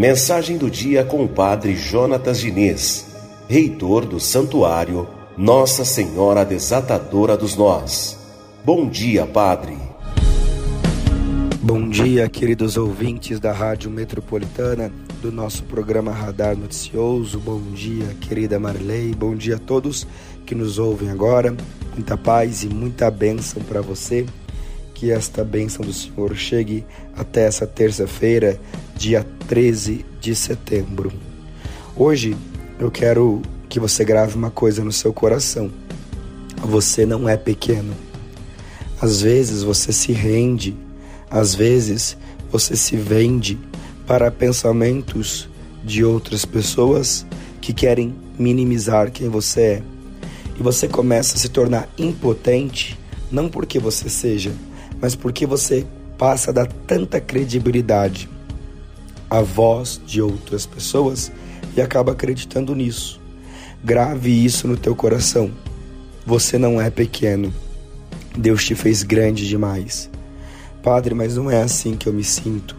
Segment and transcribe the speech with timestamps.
[0.00, 3.06] Mensagem do dia com o Padre Jonatas Diniz,
[3.46, 5.06] reitor do Santuário
[5.36, 8.16] Nossa Senhora Desatadora dos Nós.
[8.64, 9.76] Bom dia, Padre.
[11.60, 14.90] Bom dia, queridos ouvintes da Rádio Metropolitana,
[15.20, 17.38] do nosso programa Radar Noticioso.
[17.38, 19.14] Bom dia, querida Marilei.
[19.14, 20.06] Bom dia a todos
[20.46, 21.54] que nos ouvem agora.
[21.94, 24.24] Muita paz e muita bênção para você.
[25.00, 26.84] Que esta bênção do Senhor chegue
[27.16, 28.60] até essa terça-feira,
[28.94, 31.10] dia 13 de setembro.
[31.96, 32.36] Hoje
[32.78, 35.70] eu quero que você grave uma coisa no seu coração.
[36.58, 37.94] Você não é pequeno.
[39.00, 40.76] Às vezes você se rende
[41.30, 42.14] às vezes,
[42.52, 43.58] você se vende
[44.06, 45.48] para pensamentos
[45.82, 47.24] de outras pessoas
[47.58, 49.82] que querem minimizar quem você é.
[50.58, 52.99] E você começa a se tornar impotente,
[53.30, 54.52] não porque você seja,
[55.00, 55.86] mas porque você
[56.18, 58.28] passa a dar tanta credibilidade
[59.28, 61.30] à voz de outras pessoas
[61.76, 63.20] e acaba acreditando nisso.
[63.82, 65.50] Grave isso no teu coração.
[66.26, 67.52] Você não é pequeno.
[68.36, 70.10] Deus te fez grande demais.
[70.82, 72.76] Padre, mas não é assim que eu me sinto.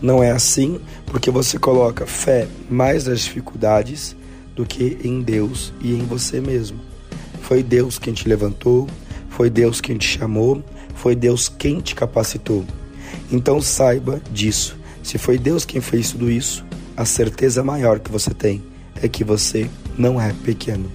[0.00, 4.16] Não é assim porque você coloca fé mais nas dificuldades
[4.54, 6.80] do que em Deus e em você mesmo.
[7.42, 8.88] Foi Deus quem te levantou,
[9.36, 12.64] foi Deus quem te chamou, foi Deus quem te capacitou.
[13.30, 14.78] Então saiba disso.
[15.02, 16.64] Se foi Deus quem fez tudo isso,
[16.96, 18.64] a certeza maior que você tem
[19.02, 20.90] é que você não é pequeno.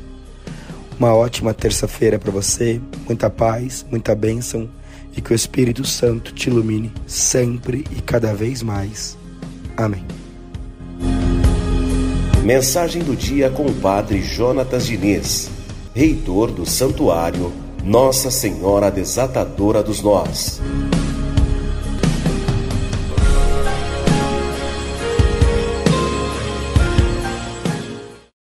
[0.97, 4.67] Uma ótima terça-feira para você, muita paz, muita bênção
[5.15, 9.15] e que o Espírito Santo te ilumine sempre e cada vez mais.
[9.77, 10.03] Amém.
[12.43, 15.47] Mensagem do dia com o Padre Jonatas Diniz,
[15.93, 20.61] reitor do Santuário Nossa Senhora Desatadora dos Nós.